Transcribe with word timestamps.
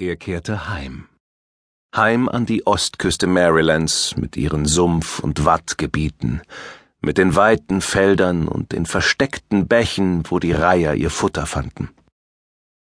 Er 0.00 0.16
kehrte 0.16 0.68
heim. 0.68 1.06
Heim 1.94 2.28
an 2.28 2.46
die 2.46 2.66
Ostküste 2.66 3.28
Marylands 3.28 4.16
mit 4.16 4.36
ihren 4.36 4.66
Sumpf- 4.66 5.20
und 5.20 5.44
Wattgebieten, 5.44 6.42
mit 7.00 7.16
den 7.16 7.36
weiten 7.36 7.80
Feldern 7.80 8.48
und 8.48 8.72
den 8.72 8.86
versteckten 8.86 9.68
Bächen, 9.68 10.24
wo 10.28 10.40
die 10.40 10.50
Reiher 10.50 10.96
ihr 10.96 11.10
Futter 11.10 11.46
fanden. 11.46 11.90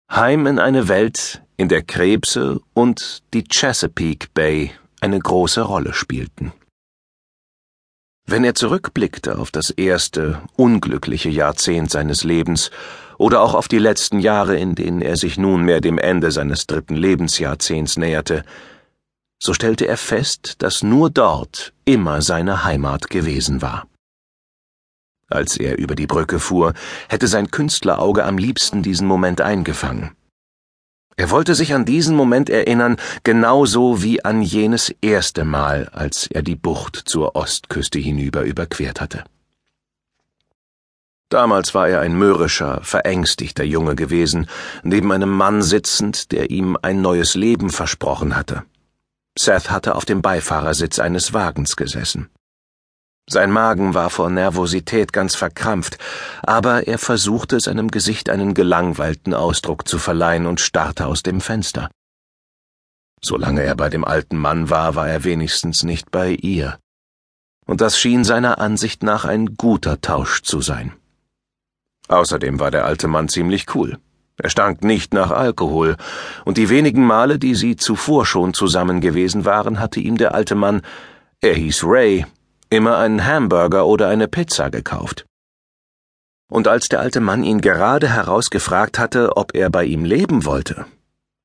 Heim 0.09 0.47
in 0.47 0.57
eine 0.57 0.87
Welt, 0.87 1.43
in 1.57 1.67
der 1.67 1.81
Krebse 1.81 2.61
und 2.73 3.23
die 3.33 3.43
Chesapeake 3.43 4.29
Bay 4.33 4.71
eine 5.01 5.19
große 5.19 5.63
Rolle 5.63 5.93
spielten. 5.93 6.53
Wenn 8.27 8.43
er 8.43 8.55
zurückblickte 8.55 9.37
auf 9.37 9.51
das 9.51 9.69
erste, 9.69 10.41
unglückliche 10.55 11.29
Jahrzehnt 11.29 11.91
seines 11.91 12.23
Lebens 12.23 12.71
oder 13.19 13.41
auch 13.41 13.53
auf 13.53 13.67
die 13.67 13.77
letzten 13.77 14.19
Jahre, 14.19 14.57
in 14.57 14.73
denen 14.73 15.01
er 15.01 15.15
sich 15.15 15.37
nunmehr 15.37 15.79
dem 15.79 15.99
Ende 15.99 16.31
seines 16.31 16.65
dritten 16.65 16.95
Lebensjahrzehnts 16.95 17.97
näherte, 17.97 18.43
so 19.37 19.53
stellte 19.53 19.87
er 19.87 19.97
fest, 19.97 20.55
dass 20.63 20.81
nur 20.81 21.11
dort 21.11 21.73
immer 21.85 22.23
seine 22.23 22.63
Heimat 22.63 23.11
gewesen 23.11 23.61
war. 23.61 23.85
Als 25.29 25.57
er 25.57 25.77
über 25.77 25.95
die 25.95 26.07
Brücke 26.07 26.39
fuhr, 26.39 26.73
hätte 27.09 27.27
sein 27.27 27.51
Künstlerauge 27.51 28.25
am 28.25 28.39
liebsten 28.39 28.81
diesen 28.81 29.07
Moment 29.07 29.41
eingefangen. 29.41 30.15
Er 31.17 31.29
wollte 31.29 31.55
sich 31.55 31.73
an 31.73 31.85
diesen 31.85 32.15
Moment 32.15 32.49
erinnern, 32.49 32.97
genauso 33.23 34.03
wie 34.03 34.25
an 34.25 34.41
jenes 34.41 34.93
erste 35.01 35.45
Mal, 35.45 35.89
als 35.93 36.27
er 36.27 36.41
die 36.41 36.57
Bucht 36.57 36.95
zur 37.05 37.35
Ostküste 37.35 37.99
hinüber 37.99 38.43
überquert 38.43 38.99
hatte. 38.99 39.23
Damals 41.29 41.73
war 41.73 41.87
er 41.87 42.01
ein 42.01 42.17
mürrischer, 42.17 42.81
verängstigter 42.83 43.63
Junge 43.63 43.95
gewesen, 43.95 44.47
neben 44.83 45.11
einem 45.11 45.29
Mann 45.29 45.61
sitzend, 45.61 46.31
der 46.31 46.51
ihm 46.51 46.77
ein 46.81 47.01
neues 47.01 47.35
Leben 47.35 47.69
versprochen 47.69 48.35
hatte. 48.35 48.63
Seth 49.37 49.71
hatte 49.71 49.95
auf 49.95 50.05
dem 50.05 50.21
Beifahrersitz 50.21 50.99
eines 50.99 51.33
Wagens 51.33 51.75
gesessen. 51.75 52.29
Sein 53.27 53.49
Magen 53.49 53.95
war 53.95 54.11
vor 54.11 54.29
Nervosität 54.29 55.11
ganz 55.11 55.33
verkrampft, 55.33 55.97
aber 56.43 56.87
er 56.87 56.99
versuchte 56.99 57.59
seinem 57.59 57.89
Gesicht 57.89 58.29
einen 58.29 58.53
gelangweilten 58.53 59.33
Ausdruck 59.33 59.87
zu 59.87 59.97
verleihen 59.97 60.45
und 60.45 60.59
starrte 60.59 61.07
aus 61.07 61.23
dem 61.23 61.41
Fenster. 61.41 61.89
Solange 63.21 63.63
er 63.63 63.75
bei 63.75 63.89
dem 63.89 64.05
alten 64.05 64.37
Mann 64.37 64.69
war, 64.69 64.93
war 64.93 65.09
er 65.09 65.23
wenigstens 65.23 65.81
nicht 65.81 66.11
bei 66.11 66.31
ihr. 66.31 66.77
Und 67.65 67.81
das 67.81 67.99
schien 67.99 68.23
seiner 68.23 68.59
Ansicht 68.59 69.01
nach 69.01 69.25
ein 69.25 69.55
guter 69.55 69.99
Tausch 69.99 70.43
zu 70.43 70.61
sein. 70.61 70.93
Außerdem 72.07 72.59
war 72.59 72.69
der 72.69 72.85
alte 72.85 73.07
Mann 73.07 73.27
ziemlich 73.27 73.73
cool. 73.73 73.97
Er 74.37 74.51
stank 74.51 74.83
nicht 74.83 75.15
nach 75.15 75.31
Alkohol, 75.31 75.95
und 76.43 76.57
die 76.57 76.69
wenigen 76.69 77.03
Male, 77.03 77.39
die 77.39 77.55
sie 77.55 77.75
zuvor 77.75 78.27
schon 78.27 78.53
zusammen 78.53 79.01
gewesen 79.01 79.45
waren, 79.45 79.79
hatte 79.79 79.99
ihm 79.99 80.17
der 80.17 80.35
alte 80.35 80.53
Mann, 80.53 80.83
er 81.41 81.55
hieß 81.55 81.83
Ray, 81.85 82.25
immer 82.75 82.97
einen 82.97 83.25
Hamburger 83.25 83.85
oder 83.85 84.07
eine 84.09 84.27
Pizza 84.27 84.69
gekauft. 84.69 85.25
Und 86.47 86.67
als 86.67 86.87
der 86.87 86.99
alte 86.99 87.21
Mann 87.21 87.43
ihn 87.43 87.61
gerade 87.61 88.09
herausgefragt 88.09 88.99
hatte, 88.99 89.35
ob 89.37 89.55
er 89.55 89.69
bei 89.69 89.85
ihm 89.85 90.05
leben 90.05 90.45
wollte, 90.45 90.85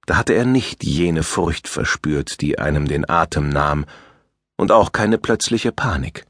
da 0.06 0.16
hatte 0.16 0.34
er 0.34 0.44
nicht 0.44 0.84
jene 0.84 1.22
Furcht 1.22 1.68
verspürt, 1.68 2.40
die 2.40 2.58
einem 2.58 2.86
den 2.86 3.08
Atem 3.08 3.48
nahm, 3.48 3.86
und 4.56 4.72
auch 4.72 4.92
keine 4.92 5.18
plötzliche 5.18 5.72
Panik. 5.72 6.26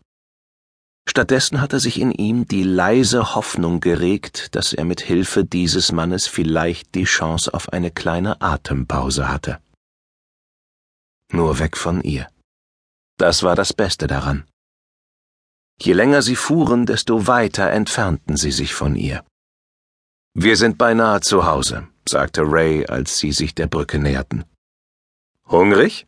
Stattdessen 1.09 1.61
hatte 1.61 1.81
sich 1.81 2.01
in 2.01 2.12
ihm 2.12 2.47
die 2.47 2.62
leise 2.62 3.34
Hoffnung 3.34 3.81
geregt, 3.81 4.55
dass 4.55 4.73
er 4.73 4.84
mit 4.84 5.01
Hilfe 5.01 5.45
dieses 5.45 5.91
Mannes 5.91 6.28
vielleicht 6.28 6.95
die 6.95 7.05
Chance 7.05 7.53
auf 7.53 7.73
eine 7.73 7.91
kleine 7.91 8.41
Atempause 8.41 9.28
hatte. 9.28 9.59
Nur 11.33 11.59
weg 11.59 11.77
von 11.77 12.03
ihr. 12.03 12.28
Das 13.17 13.43
war 13.43 13.56
das 13.56 13.73
Beste 13.73 14.06
daran. 14.06 14.45
Je 15.83 15.95
länger 15.95 16.20
sie 16.23 16.36
fuhren, 16.36 16.84
desto 16.84 17.27
weiter 17.27 17.71
entfernten 17.71 18.37
sie 18.37 18.53
sich 18.53 18.75
von 18.75 18.97
ihr. 18.97 19.25
Wir 20.34 20.56
sind 20.56 20.77
beinahe 20.77 21.21
zu 21.22 21.47
Hause, 21.47 21.88
sagte 22.06 22.43
Ray, 22.44 22.87
als 22.87 23.19
sie 23.19 23.32
sich 23.32 23.55
der 23.55 23.66
Brücke 23.66 23.99
näherten. 23.99 24.44
Hungrig? 25.49 26.06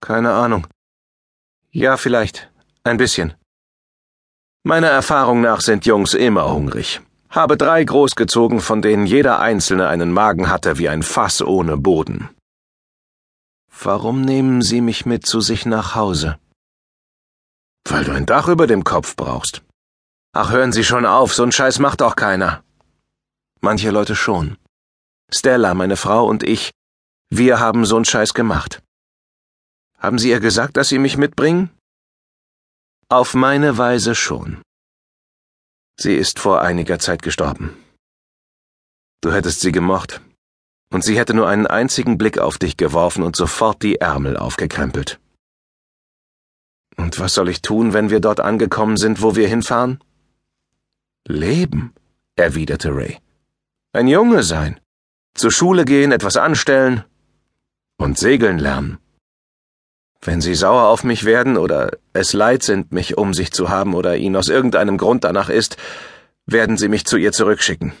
Keine 0.00 0.32
Ahnung. 0.32 0.66
Ja, 1.70 1.96
vielleicht. 1.96 2.50
Ein 2.84 2.96
bisschen. 2.96 3.34
Meiner 4.64 4.88
Erfahrung 4.88 5.40
nach 5.40 5.60
sind 5.60 5.84
Jungs 5.84 6.14
immer 6.14 6.52
hungrig. 6.52 7.00
Habe 7.30 7.56
drei 7.56 7.82
großgezogen, 7.82 8.60
von 8.60 8.80
denen 8.80 9.06
jeder 9.06 9.40
einzelne 9.40 9.88
einen 9.88 10.12
Magen 10.12 10.48
hatte 10.48 10.78
wie 10.78 10.88
ein 10.88 11.02
Fass 11.02 11.42
ohne 11.42 11.76
Boden. 11.76 12.28
Warum 13.82 14.20
nehmen 14.20 14.62
Sie 14.62 14.80
mich 14.80 15.04
mit 15.06 15.26
zu 15.26 15.40
sich 15.40 15.66
nach 15.66 15.94
Hause? 15.94 16.38
Weil 17.88 18.04
du 18.04 18.12
ein 18.12 18.26
Dach 18.26 18.48
über 18.48 18.66
dem 18.66 18.84
Kopf 18.84 19.16
brauchst. 19.16 19.62
Ach, 20.34 20.50
hören 20.50 20.72
Sie 20.72 20.84
schon 20.84 21.04
auf, 21.04 21.34
so 21.34 21.42
ein 21.42 21.52
Scheiß 21.52 21.78
macht 21.78 22.00
doch 22.00 22.16
keiner. 22.16 22.64
Manche 23.60 23.90
Leute 23.90 24.16
schon. 24.16 24.56
Stella, 25.30 25.74
meine 25.74 25.96
Frau 25.96 26.26
und 26.26 26.42
ich, 26.42 26.70
wir 27.30 27.60
haben 27.60 27.84
so 27.84 27.96
einen 27.96 28.04
Scheiß 28.04 28.34
gemacht. 28.34 28.82
Haben 29.98 30.18
Sie 30.18 30.30
ihr 30.30 30.40
gesagt, 30.40 30.76
dass 30.76 30.88
Sie 30.88 30.98
mich 30.98 31.16
mitbringen? 31.16 31.70
Auf 33.08 33.34
meine 33.34 33.78
Weise 33.78 34.14
schon. 34.14 34.62
Sie 35.98 36.14
ist 36.14 36.38
vor 36.38 36.62
einiger 36.62 36.98
Zeit 36.98 37.22
gestorben. 37.22 37.76
Du 39.22 39.32
hättest 39.32 39.60
sie 39.60 39.70
gemocht. 39.70 40.20
Und 40.92 41.04
sie 41.04 41.16
hätte 41.16 41.32
nur 41.32 41.48
einen 41.48 41.66
einzigen 41.66 42.18
Blick 42.18 42.38
auf 42.38 42.58
dich 42.58 42.76
geworfen 42.76 43.22
und 43.22 43.36
sofort 43.36 43.82
die 43.82 44.00
Ärmel 44.00 44.36
aufgekrempelt. 44.36 45.20
Und 46.96 47.18
was 47.18 47.34
soll 47.34 47.48
ich 47.48 47.62
tun, 47.62 47.92
wenn 47.92 48.10
wir 48.10 48.20
dort 48.20 48.40
angekommen 48.40 48.96
sind, 48.96 49.22
wo 49.22 49.34
wir 49.36 49.48
hinfahren? 49.48 49.98
Leben, 51.26 51.94
erwiderte 52.36 52.94
Ray. 52.94 53.18
Ein 53.92 54.08
Junge 54.08 54.42
sein. 54.42 54.80
Zur 55.34 55.50
Schule 55.50 55.84
gehen, 55.84 56.12
etwas 56.12 56.36
anstellen 56.36 57.04
und 57.96 58.18
segeln 58.18 58.58
lernen. 58.58 58.98
Wenn 60.20 60.40
Sie 60.40 60.54
sauer 60.54 60.88
auf 60.88 61.04
mich 61.04 61.24
werden 61.24 61.56
oder 61.56 61.90
es 62.12 62.32
leid 62.32 62.62
sind, 62.62 62.92
mich 62.92 63.18
um 63.18 63.34
sich 63.34 63.52
zu 63.52 63.70
haben 63.70 63.94
oder 63.94 64.16
Ihnen 64.16 64.36
aus 64.36 64.48
irgendeinem 64.48 64.98
Grund 64.98 65.24
danach 65.24 65.48
ist, 65.48 65.76
werden 66.46 66.76
Sie 66.76 66.88
mich 66.88 67.04
zu 67.06 67.16
ihr 67.16 67.32
zurückschicken. 67.32 67.92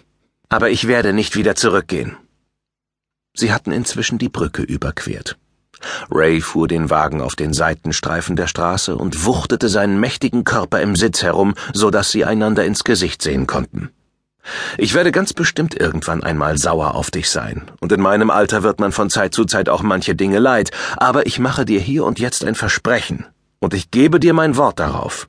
Aber 0.48 0.70
ich 0.70 0.86
werde 0.86 1.12
nicht 1.12 1.34
wieder 1.36 1.56
zurückgehen. 1.56 2.16
Sie 3.34 3.52
hatten 3.52 3.72
inzwischen 3.72 4.18
die 4.18 4.28
Brücke 4.28 4.62
überquert. 4.62 5.38
Ray 6.10 6.40
fuhr 6.40 6.68
den 6.68 6.90
Wagen 6.90 7.20
auf 7.20 7.36
den 7.36 7.52
Seitenstreifen 7.52 8.36
der 8.36 8.46
Straße 8.46 8.96
und 8.96 9.24
wuchtete 9.24 9.68
seinen 9.68 10.00
mächtigen 10.00 10.44
Körper 10.44 10.80
im 10.80 10.96
Sitz 10.96 11.22
herum, 11.22 11.54
so 11.72 11.90
dass 11.90 12.10
sie 12.10 12.24
einander 12.24 12.64
ins 12.64 12.84
Gesicht 12.84 13.22
sehen 13.22 13.46
konnten. 13.46 13.90
Ich 14.76 14.94
werde 14.94 15.12
ganz 15.12 15.32
bestimmt 15.32 15.78
irgendwann 15.78 16.22
einmal 16.22 16.58
sauer 16.58 16.94
auf 16.94 17.10
dich 17.10 17.30
sein, 17.30 17.70
und 17.80 17.92
in 17.92 18.00
meinem 18.00 18.30
Alter 18.30 18.62
wird 18.62 18.80
man 18.80 18.90
von 18.90 19.08
Zeit 19.08 19.34
zu 19.34 19.44
Zeit 19.44 19.68
auch 19.68 19.82
manche 19.82 20.16
Dinge 20.16 20.40
leid, 20.40 20.70
aber 20.96 21.26
ich 21.26 21.38
mache 21.38 21.64
dir 21.64 21.80
hier 21.80 22.04
und 22.04 22.18
jetzt 22.18 22.44
ein 22.44 22.56
Versprechen, 22.56 23.26
und 23.60 23.72
ich 23.72 23.90
gebe 23.90 24.18
dir 24.18 24.34
mein 24.34 24.56
Wort 24.56 24.80
darauf. 24.80 25.28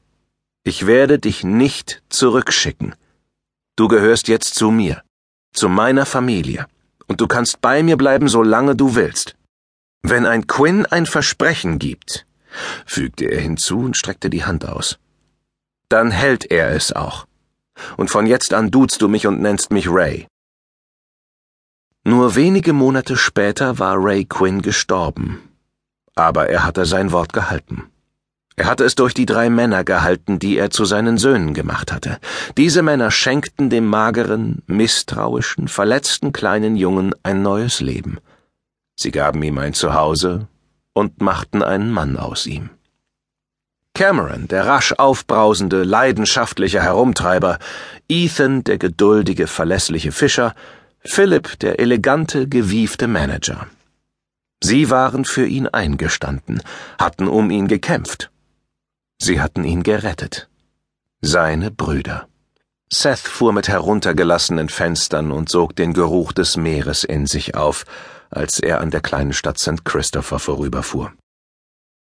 Ich 0.64 0.88
werde 0.88 1.20
dich 1.20 1.44
nicht 1.44 2.02
zurückschicken. 2.10 2.96
Du 3.76 3.88
gehörst 3.88 4.28
jetzt 4.28 4.56
zu 4.56 4.72
mir, 4.72 5.04
zu 5.54 5.70
meiner 5.70 6.06
Familie, 6.06 6.66
und 7.08 7.22
du 7.22 7.28
kannst 7.28 7.62
bei 7.62 7.84
mir 7.84 7.98
bleiben, 7.98 8.28
solange 8.28 8.76
du 8.76 8.96
willst. 8.96 9.36
Wenn 10.06 10.26
ein 10.26 10.48
Quinn 10.48 10.86
ein 10.86 11.06
Versprechen 11.06 11.80
gibt, 11.80 12.26
fügte 12.86 13.26
er 13.26 13.40
hinzu 13.40 13.80
und 13.80 13.96
streckte 13.98 14.30
die 14.30 14.44
Hand 14.44 14.68
aus, 14.68 15.00
dann 15.88 16.12
hält 16.12 16.52
er 16.52 16.72
es 16.72 16.92
auch. 16.92 17.26
Und 17.96 18.12
von 18.12 18.28
jetzt 18.28 18.54
an 18.54 18.70
duzt 18.70 19.02
du 19.02 19.08
mich 19.08 19.28
und 19.28 19.42
nennst 19.42 19.72
mich 19.72 19.88
Ray. 19.90 20.28
Nur 22.04 22.36
wenige 22.36 22.74
Monate 22.74 23.16
später 23.16 23.80
war 23.80 23.96
Ray 23.98 24.26
Quinn 24.26 24.62
gestorben. 24.62 25.40
Aber 26.16 26.50
er 26.50 26.66
hatte 26.66 26.86
sein 26.86 27.14
Wort 27.14 27.32
gehalten. 27.32 27.90
Er 28.56 28.66
hatte 28.66 28.84
es 28.84 28.96
durch 28.96 29.14
die 29.14 29.26
drei 29.26 29.50
Männer 29.50 29.84
gehalten, 29.84 30.38
die 30.38 30.58
er 30.58 30.70
zu 30.70 30.84
seinen 30.84 31.18
Söhnen 31.18 31.54
gemacht 31.54 31.92
hatte. 31.92 32.20
Diese 32.58 32.84
Männer 32.84 33.10
schenkten 33.10 33.70
dem 33.70 33.88
mageren, 33.88 34.62
misstrauischen, 34.68 35.70
verletzten 35.70 36.34
kleinen 36.34 36.76
Jungen 36.76 37.16
ein 37.24 37.42
neues 37.42 37.80
Leben. 37.80 38.20
Sie 38.96 39.12
gaben 39.12 39.42
ihm 39.44 39.58
ein 39.58 39.74
Zuhause 39.74 40.48
und 40.94 41.22
machten 41.22 41.64
einen 41.64 41.92
Mann 41.92 42.18
aus 42.18 42.46
ihm. 42.46 42.70
Cameron, 43.96 44.48
der 44.48 44.66
rasch 44.66 44.94
aufbrausende, 44.94 45.84
leidenschaftliche 45.84 46.82
Herumtreiber, 46.82 47.60
Ethan, 48.10 48.64
der 48.64 48.80
geduldige, 48.80 49.46
verlässliche 49.48 50.12
Fischer, 50.12 50.56
Philip, 51.06 51.60
der 51.60 51.80
elegante, 51.80 52.48
gewiefte 52.48 53.08
Manager. 53.08 53.68
Sie 54.64 54.90
waren 54.90 55.26
für 55.26 55.46
ihn 55.46 55.68
eingestanden, 55.68 56.62
hatten 56.98 57.28
um 57.28 57.52
ihn 57.52 57.68
gekämpft. 57.68 58.32
Sie 59.22 59.42
hatten 59.42 59.64
ihn 59.64 59.84
gerettet. 59.84 60.50
Seine 61.22 61.70
Brüder. 61.70 62.28
Seth 62.94 63.28
fuhr 63.28 63.54
mit 63.54 63.68
heruntergelassenen 63.68 64.70
Fenstern 64.70 65.32
und 65.32 65.50
sog 65.50 65.76
den 65.76 65.94
Geruch 65.94 66.32
des 66.32 66.58
Meeres 66.58 67.04
in 67.04 67.26
sich 67.26 67.56
auf, 67.56 67.86
als 68.30 68.60
er 68.60 68.82
an 68.82 68.92
der 68.92 69.02
kleinen 69.02 69.34
Stadt 69.34 69.58
St. 69.58 69.84
Christopher 69.84 70.38
vorüberfuhr. 70.38 71.12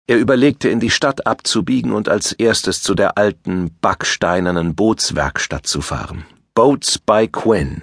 Er 0.08 0.18
überlegte, 0.18 0.68
in 0.68 0.80
die 0.80 0.90
Stadt 0.90 1.24
abzubiegen 1.24 1.92
und 1.92 2.08
als 2.08 2.32
erstes 2.32 2.82
zu 2.82 2.96
der 2.96 3.16
alten, 3.16 3.70
backsteinernen 3.80 4.74
Bootswerkstatt 4.74 5.68
zu 5.68 5.82
fahren. 5.82 6.24
Boats 6.54 6.98
by 6.98 7.28
Quinn. 7.28 7.82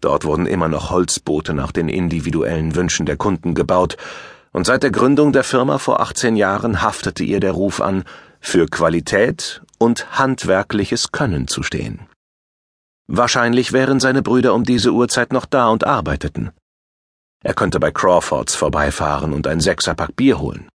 Dort 0.00 0.24
wurden 0.24 0.46
immer 0.46 0.68
noch 0.68 0.90
Holzboote 0.90 1.54
nach 1.54 1.70
den 1.70 1.88
individuellen 1.88 2.74
Wünschen 2.74 3.06
der 3.06 3.16
Kunden 3.16 3.54
gebaut, 3.54 3.96
und 4.52 4.66
seit 4.66 4.82
der 4.82 4.90
Gründung 4.90 5.32
der 5.32 5.44
Firma 5.44 5.78
vor 5.78 6.00
18 6.00 6.34
Jahren 6.34 6.82
haftete 6.82 7.22
ihr 7.22 7.38
der 7.38 7.52
Ruf 7.52 7.80
an, 7.80 8.02
für 8.40 8.66
Qualität 8.66 9.62
und 9.78 10.18
handwerkliches 10.18 11.12
Können 11.12 11.46
zu 11.46 11.62
stehen. 11.62 12.09
Wahrscheinlich 13.12 13.72
wären 13.72 13.98
seine 13.98 14.22
Brüder 14.22 14.54
um 14.54 14.62
diese 14.62 14.92
Uhrzeit 14.92 15.32
noch 15.32 15.44
da 15.44 15.66
und 15.66 15.84
arbeiteten. 15.84 16.52
Er 17.42 17.54
könnte 17.54 17.80
bei 17.80 17.90
Crawfords 17.90 18.54
vorbeifahren 18.54 19.32
und 19.32 19.48
ein 19.48 19.58
Sechserpack 19.58 20.14
Bier 20.14 20.38
holen. 20.38 20.68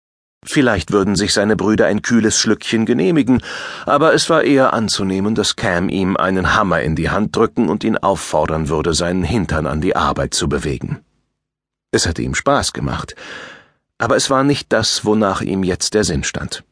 Vielleicht 0.44 0.92
würden 0.92 1.16
sich 1.16 1.32
seine 1.32 1.56
Brüder 1.56 1.86
ein 1.86 2.02
kühles 2.02 2.40
Schlückchen 2.40 2.88
genehmigen, 2.88 3.44
aber 3.86 4.16
es 4.16 4.32
war 4.32 4.44
eher 4.44 4.74
anzunehmen, 4.74 5.36
dass 5.36 5.56
Cam 5.56 5.90
ihm 5.90 6.18
einen 6.18 6.56
Hammer 6.56 6.82
in 6.82 6.96
die 6.96 7.12
Hand 7.12 7.36
drücken 7.36 7.70
und 7.70 7.84
ihn 7.84 7.98
auffordern 7.98 8.68
würde, 8.68 8.96
seinen 8.96 9.24
Hintern 9.24 9.68
an 9.68 9.80
die 9.80 9.96
Arbeit 9.96 10.34
zu 10.34 10.50
bewegen. 10.50 11.02
Es 11.92 12.08
hätte 12.08 12.24
ihm 12.24 12.34
Spaß 12.34 12.74
gemacht, 12.74 13.16
aber 14.00 14.16
es 14.16 14.32
war 14.32 14.44
nicht 14.44 14.74
das, 14.74 15.06
wonach 15.06 15.42
ihm 15.42 15.64
jetzt 15.64 15.94
der 15.94 16.04
Sinn 16.04 16.24
stand. 16.24 16.64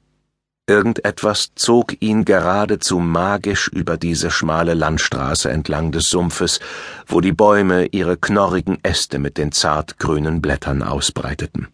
Irgendetwas 0.72 1.52
zog 1.56 2.02
ihn 2.02 2.24
geradezu 2.24 3.00
magisch 3.00 3.68
über 3.68 3.98
diese 3.98 4.32
schmale 4.32 4.74
Landstraße 4.74 5.52
entlang 5.52 5.92
des 5.92 6.10
Sumpfes, 6.10 6.62
wo 7.06 7.20
die 7.20 7.34
Bäume 7.34 7.88
ihre 7.88 8.16
knorrigen 8.16 8.80
Äste 8.82 9.20
mit 9.20 9.38
den 9.38 9.52
zart 9.52 10.00
grünen 10.00 10.42
Blättern 10.42 10.82
ausbreiteten. 10.82 11.68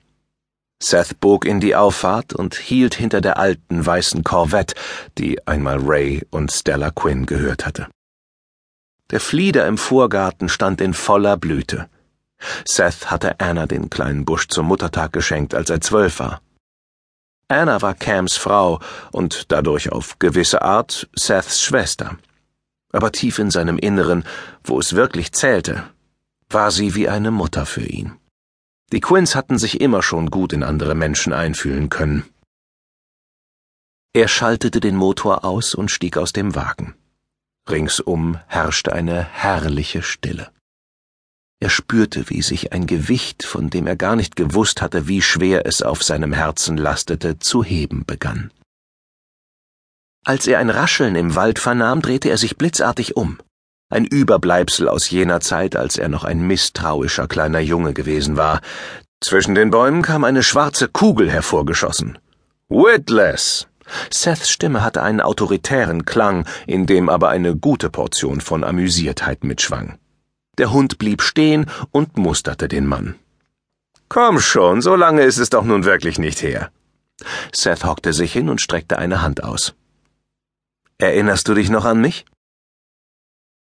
Seth 0.81 1.19
bog 1.19 1.45
in 1.45 1.59
die 1.59 1.75
Auffahrt 1.75 2.33
und 2.33 2.55
hielt 2.55 2.95
hinter 2.95 3.21
der 3.21 3.37
alten 3.37 3.85
weißen 3.85 4.23
Corvette, 4.23 4.73
die 5.19 5.45
einmal 5.45 5.77
Ray 5.77 6.25
und 6.31 6.51
Stella 6.51 6.89
Quinn 6.89 7.27
gehört 7.27 7.67
hatte. 7.67 7.85
Der 9.11 9.19
Flieder 9.19 9.67
im 9.67 9.77
Vorgarten 9.77 10.49
stand 10.49 10.81
in 10.81 10.95
voller 10.95 11.37
Blüte. 11.37 11.87
Seth 12.65 13.11
hatte 13.11 13.39
Anna 13.39 13.67
den 13.67 13.91
kleinen 13.91 14.25
Busch 14.25 14.47
zum 14.47 14.65
Muttertag 14.65 15.13
geschenkt, 15.13 15.53
als 15.53 15.69
er 15.69 15.81
zwölf 15.81 16.17
war. 16.17 16.41
Anna 17.49 17.81
war 17.81 17.93
Cams 17.93 18.35
Frau 18.35 18.79
und 19.11 19.51
dadurch 19.51 19.91
auf 19.91 20.19
gewisse 20.19 20.61
Art 20.61 21.09
Seths 21.15 21.61
Schwester. 21.61 22.17
Aber 22.91 23.11
tief 23.11 23.39
in 23.39 23.51
seinem 23.51 23.77
Inneren, 23.77 24.25
wo 24.63 24.79
es 24.79 24.95
wirklich 24.95 25.31
zählte, 25.31 25.83
war 26.49 26.71
sie 26.71 26.95
wie 26.95 27.07
eine 27.07 27.31
Mutter 27.31 27.65
für 27.65 27.85
ihn. 27.85 28.17
Die 28.91 29.01
Quinns 29.01 29.35
hatten 29.35 29.57
sich 29.57 29.81
immer 29.81 30.01
schon 30.01 30.29
gut 30.29 30.53
in 30.53 30.63
andere 30.63 30.95
Menschen 30.95 31.33
einfühlen 31.33 31.89
können. 31.89 32.25
Er 34.13 34.27
schaltete 34.27 34.79
den 34.79 34.95
Motor 34.95 35.45
aus 35.45 35.75
und 35.75 35.91
stieg 35.91 36.17
aus 36.17 36.33
dem 36.33 36.55
Wagen. 36.55 36.95
Ringsum 37.69 38.39
herrschte 38.47 38.93
eine 38.93 39.23
herrliche 39.23 40.01
Stille. 40.01 40.49
Er 41.59 41.69
spürte, 41.69 42.29
wie 42.29 42.43
sich 42.43 42.71
ein 42.71 42.85
Gewicht, 42.85 43.43
von 43.43 43.71
dem 43.71 43.87
er 43.87 43.95
gar 43.95 44.15
nicht 44.15 44.35
gewusst 44.35 44.81
hatte, 44.81 45.07
wie 45.07 45.23
schwer 45.23 45.65
es 45.65 45.81
auf 45.81 46.03
seinem 46.03 46.31
Herzen 46.31 46.77
lastete, 46.77 47.39
zu 47.39 47.63
heben 47.63 48.05
begann. 48.05 48.51
Als 50.23 50.45
er 50.45 50.59
ein 50.59 50.69
Rascheln 50.69 51.15
im 51.15 51.35
Wald 51.35 51.57
vernahm, 51.57 52.01
drehte 52.01 52.29
er 52.29 52.37
sich 52.37 52.57
blitzartig 52.57 53.15
um. 53.15 53.39
Ein 53.89 54.05
Überbleibsel 54.05 54.87
aus 54.87 55.09
jener 55.09 55.39
Zeit, 55.39 55.75
als 55.75 55.97
er 55.97 56.09
noch 56.09 56.25
ein 56.25 56.45
misstrauischer 56.45 57.27
kleiner 57.27 57.59
Junge 57.59 57.93
gewesen 57.93 58.37
war. 58.37 58.61
Zwischen 59.21 59.55
den 59.55 59.71
Bäumen 59.71 60.03
kam 60.03 60.25
eine 60.25 60.43
schwarze 60.43 60.89
Kugel 60.89 61.31
hervorgeschossen. 61.31 62.19
Witless! 62.69 63.67
Seths 64.11 64.49
Stimme 64.49 64.83
hatte 64.83 65.01
einen 65.01 65.21
autoritären 65.21 66.05
Klang, 66.05 66.45
in 66.67 66.85
dem 66.85 67.09
aber 67.09 67.29
eine 67.29 67.55
gute 67.55 67.89
Portion 67.89 68.41
von 68.41 68.63
Amüsiertheit 68.63 69.43
mitschwang. 69.43 69.97
Der 70.57 70.71
Hund 70.71 70.97
blieb 70.97 71.21
stehen 71.21 71.65
und 71.91 72.17
musterte 72.17 72.67
den 72.67 72.85
Mann. 72.85 73.15
Komm 74.09 74.39
schon, 74.39 74.81
so 74.81 74.95
lange 74.95 75.23
ist 75.23 75.37
es 75.37 75.49
doch 75.49 75.63
nun 75.63 75.83
wirklich 75.83 76.17
nicht 76.17 76.41
her. 76.41 76.71
Seth 77.53 77.83
hockte 77.83 78.13
sich 78.13 78.31
hin 78.31 78.49
und 78.49 78.61
streckte 78.61 78.97
eine 78.97 79.21
Hand 79.21 79.43
aus. 79.43 79.75
Erinnerst 80.97 81.47
du 81.47 81.53
dich 81.53 81.69
noch 81.69 81.85
an 81.85 82.01
mich? 82.01 82.25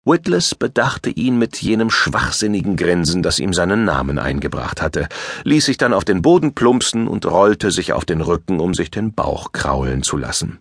Witless 0.06 0.54
bedachte 0.54 1.10
ihn 1.10 1.40
mit 1.40 1.58
jenem 1.62 1.90
schwachsinnigen 1.90 2.76
Grinsen, 2.76 3.24
das 3.24 3.40
ihm 3.40 3.54
seinen 3.54 3.86
Namen 3.86 4.20
eingebracht 4.20 4.82
hatte, 4.82 5.10
ließ 5.44 5.66
sich 5.66 5.78
dann 5.78 5.94
auf 5.94 6.06
den 6.06 6.22
Boden 6.22 6.54
plumpsen 6.54 7.08
und 7.08 7.26
rollte 7.26 7.72
sich 7.72 7.92
auf 7.92 8.06
den 8.06 8.22
Rücken, 8.22 8.60
um 8.60 8.76
sich 8.76 8.92
den 8.92 9.14
Bauch 9.14 9.52
kraulen 9.52 10.04
zu 10.04 10.16
lassen. 10.18 10.60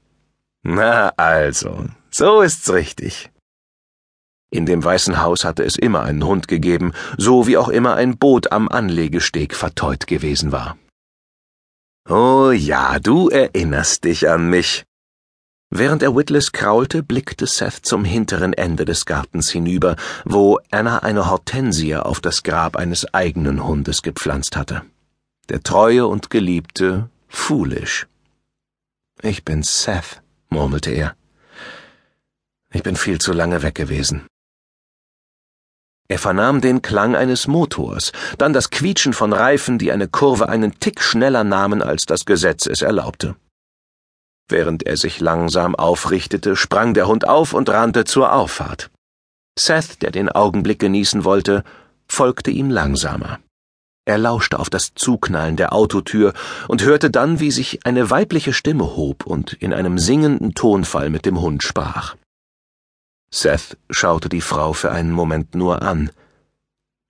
Na 0.63 1.11
also, 1.19 1.85
so 2.11 2.41
ist's 2.41 2.73
richtig. 2.73 3.31
In 4.55 4.67
dem 4.67 4.85
Weißen 4.85 5.21
Haus 5.21 5.45
hatte 5.45 5.65
es 5.65 5.75
immer 5.75 6.03
einen 6.05 6.25
Hund 6.25 6.47
gegeben, 6.47 6.93
so 7.19 7.49
wie 7.49 7.57
auch 7.57 7.69
immer 7.69 7.95
ein 7.97 8.19
Boot 8.19 8.53
am 8.53 8.69
Anlegesteg 8.69 9.53
verteut 9.57 10.07
gewesen 10.07 10.53
war. 10.53 10.79
Oh 12.09 12.53
ja, 12.53 13.01
du 13.01 13.31
erinnerst 13.31 14.05
dich 14.05 14.29
an 14.29 14.49
mich, 14.49 14.85
Während 15.71 16.05
er 16.05 16.15
Witless 16.15 16.53
kraulte, 16.53 17.03
blickte 17.03 17.49
Seth 17.49 17.85
zum 17.85 18.05
hinteren 18.05 18.53
Ende 18.53 18.85
des 18.85 19.07
Gartens 19.07 19.51
hinüber, 19.51 19.97
wo 20.25 20.61
Anna 20.71 20.99
eine 20.99 21.29
Hortensie 21.29 21.97
auf 21.97 22.21
das 22.21 22.45
Grab 22.45 22.77
eines 22.77 23.13
eigenen 23.13 23.67
Hundes 23.67 24.03
gepflanzt 24.03 24.57
hatte. 24.57 24.83
Der 25.49 25.65
treue 25.65 26.07
und 26.07 26.31
geliebte 26.31 27.11
Foolish. 27.27 28.07
Ich 29.21 29.45
bin 29.45 29.65
Seth, 29.65 30.23
murmelte 30.49 30.93
er. 30.93 31.17
Ich 32.73 32.85
bin 32.85 32.95
viel 32.95 33.21
zu 33.21 33.33
lange 33.33 33.65
weg 33.65 33.75
gewesen. 33.75 34.29
Er 36.09 36.19
vernahm 36.19 36.61
den 36.61 36.83
Klang 36.83 37.17
eines 37.17 37.47
Motors, 37.47 38.13
dann 38.37 38.53
das 38.53 38.71
Quietschen 38.71 39.15
von 39.15 39.33
Reifen, 39.33 39.79
die 39.79 39.91
eine 39.91 40.07
Kurve 40.07 40.49
einen 40.49 40.79
Tick 40.79 41.01
schneller 41.01 41.45
nahmen, 41.45 41.81
als 41.81 42.05
das 42.05 42.27
Gesetz 42.27 42.67
es 42.67 42.83
erlaubte. 42.83 43.37
Während 44.49 44.83
er 44.85 44.99
sich 44.99 45.21
langsam 45.21 45.75
aufrichtete, 45.75 46.57
sprang 46.57 46.93
der 46.93 47.07
Hund 47.07 47.27
auf 47.27 47.55
und 47.55 47.71
rannte 47.71 48.05
zur 48.05 48.35
Auffahrt. 48.35 48.91
Seth, 49.59 50.03
der 50.03 50.11
den 50.11 50.29
Augenblick 50.29 50.79
genießen 50.79 51.25
wollte, 51.25 51.65
folgte 52.07 52.51
ihm 52.51 52.71
langsamer. 52.71 53.39
Er 54.07 54.19
lauschte 54.19 54.59
auf 54.59 54.69
das 54.69 54.93
Zuknallen 54.95 55.57
der 55.57 55.73
Autotür 55.73 56.35
und 56.69 56.83
hörte 56.83 57.11
dann, 57.11 57.41
wie 57.41 57.51
sich 57.51 57.87
eine 57.87 58.11
weibliche 58.11 58.53
Stimme 58.53 58.97
hob 58.97 59.25
und 59.25 59.55
in 59.55 59.73
einem 59.73 59.99
singenden 59.99 60.55
Tonfall 60.55 61.09
mit 61.09 61.25
dem 61.25 61.41
Hund 61.41 61.63
sprach. 61.63 62.15
Seth 63.35 63.77
schaute 63.91 64.29
die 64.29 64.41
Frau 64.41 64.75
für 64.75 64.93
einen 64.93 65.11
Moment 65.11 65.57
nur 65.57 65.83
an. 65.83 66.11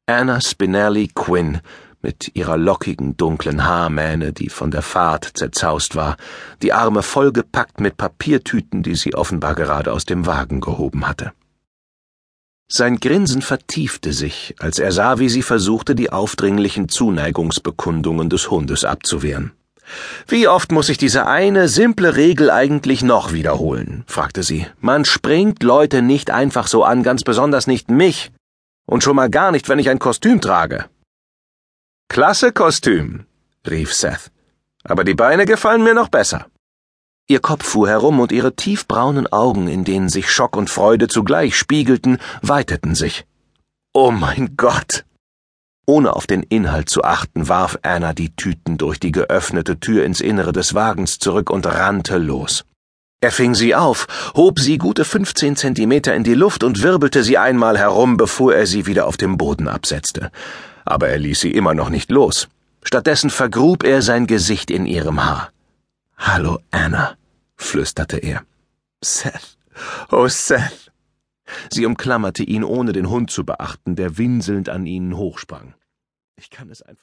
Anna 0.07 0.40
Spinelli 0.40 1.09
Quinn 1.14 1.61
mit 2.00 2.35
ihrer 2.35 2.57
lockigen, 2.57 3.14
dunklen 3.19 3.64
Haarmähne, 3.64 4.33
die 4.33 4.49
von 4.49 4.71
der 4.71 4.81
Fahrt 4.81 5.33
zerzaust 5.35 5.97
war, 5.97 6.16
die 6.62 6.73
Arme 6.73 7.02
vollgepackt 7.02 7.78
mit 7.78 7.99
Papiertüten, 7.99 8.83
die 8.83 8.95
sie 8.95 9.14
offenbar 9.14 9.54
gerade 9.54 9.93
aus 9.93 10.07
dem 10.07 10.25
Wagen 10.25 10.62
gehoben 10.62 11.07
hatte. 11.07 11.33
Sein 12.69 12.97
Grinsen 13.00 13.43
vertiefte 13.43 14.14
sich, 14.14 14.54
als 14.59 14.78
er 14.78 14.93
sah, 14.93 15.19
wie 15.19 15.28
sie 15.28 15.43
versuchte, 15.43 15.95
die 15.95 16.11
aufdringlichen 16.11 16.88
Zuneigungsbekundungen 16.88 18.31
des 18.31 18.50
Hundes 18.50 18.87
abzuwehren. 18.87 19.52
Wie 20.26 20.48
oft 20.48 20.72
muss 20.72 20.88
ich 20.88 20.98
diese 20.98 21.26
eine 21.26 21.68
simple 21.68 22.16
Regel 22.16 22.50
eigentlich 22.50 23.02
noch 23.02 23.32
wiederholen? 23.32 24.04
fragte 24.06 24.42
sie. 24.42 24.66
Man 24.80 25.04
springt 25.04 25.62
Leute 25.62 26.02
nicht 26.02 26.30
einfach 26.30 26.66
so 26.66 26.84
an, 26.84 27.02
ganz 27.02 27.22
besonders 27.22 27.66
nicht 27.66 27.90
mich. 27.90 28.32
Und 28.86 29.02
schon 29.02 29.16
mal 29.16 29.30
gar 29.30 29.52
nicht, 29.52 29.68
wenn 29.68 29.78
ich 29.78 29.90
ein 29.90 29.98
Kostüm 29.98 30.40
trage. 30.40 30.86
Klasse 32.08 32.52
Kostüm, 32.52 33.26
rief 33.68 33.92
Seth. 33.94 34.30
Aber 34.84 35.04
die 35.04 35.14
Beine 35.14 35.46
gefallen 35.46 35.82
mir 35.82 35.94
noch 35.94 36.08
besser. 36.08 36.46
Ihr 37.26 37.40
Kopf 37.40 37.64
fuhr 37.64 37.88
herum 37.88 38.20
und 38.20 38.32
ihre 38.32 38.54
tiefbraunen 38.54 39.26
Augen, 39.32 39.66
in 39.66 39.84
denen 39.84 40.10
sich 40.10 40.30
Schock 40.30 40.56
und 40.56 40.68
Freude 40.68 41.08
zugleich 41.08 41.56
spiegelten, 41.56 42.18
weiteten 42.42 42.94
sich. 42.94 43.26
Oh 43.94 44.10
mein 44.10 44.56
Gott! 44.56 45.04
Ohne 45.86 46.16
auf 46.16 46.26
den 46.26 46.42
Inhalt 46.42 46.88
zu 46.88 47.04
achten, 47.04 47.48
warf 47.48 47.78
Anna 47.82 48.12
die 48.12 48.34
Tüten 48.34 48.78
durch 48.78 48.98
die 48.98 49.12
geöffnete 49.12 49.78
Tür 49.80 50.04
ins 50.04 50.20
Innere 50.20 50.52
des 50.52 50.74
Wagens 50.74 51.18
zurück 51.18 51.50
und 51.50 51.66
rannte 51.66 52.18
los. 52.18 52.64
Er 53.20 53.32
fing 53.32 53.54
sie 53.54 53.74
auf, 53.74 54.06
hob 54.34 54.58
sie 54.58 54.78
gute 54.78 55.04
fünfzehn 55.04 55.56
Zentimeter 55.56 56.14
in 56.14 56.24
die 56.24 56.34
Luft 56.34 56.62
und 56.62 56.82
wirbelte 56.82 57.22
sie 57.22 57.38
einmal 57.38 57.78
herum, 57.78 58.16
bevor 58.16 58.54
er 58.54 58.66
sie 58.66 58.86
wieder 58.86 59.06
auf 59.06 59.16
dem 59.16 59.38
Boden 59.38 59.68
absetzte 59.68 60.30
aber 60.84 61.08
er 61.08 61.18
ließ 61.18 61.40
sie 61.40 61.50
immer 61.50 61.74
noch 61.74 61.88
nicht 61.88 62.10
los. 62.10 62.48
Stattdessen 62.82 63.30
vergrub 63.30 63.82
er 63.84 64.02
sein 64.02 64.26
Gesicht 64.26 64.70
in 64.70 64.86
ihrem 64.86 65.24
Haar. 65.24 65.50
Hallo, 66.18 66.58
Anna, 66.70 67.16
flüsterte 67.56 68.18
er. 68.18 68.42
Seth, 69.02 69.56
oh 70.10 70.28
Seth. 70.28 70.83
Sie 71.70 71.87
umklammerte 71.87 72.42
ihn, 72.42 72.64
ohne 72.64 72.92
den 72.92 73.08
Hund 73.08 73.30
zu 73.30 73.44
beachten, 73.44 73.96
der 73.96 74.18
winselnd 74.18 74.68
an 74.68 74.87
ihnen 74.87 75.16
hochsprang. 75.16 75.75
Ich 76.37 76.50
kann 76.50 76.70
es 76.70 76.82
einfach 76.82 77.02